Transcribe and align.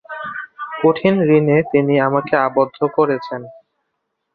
কঠিন 0.81 1.15
ঋণে 1.29 1.57
তিনি 1.71 1.93
আমাকে 2.07 2.33
আবদ্ধ 2.47 2.77
করেছেন। 2.97 3.41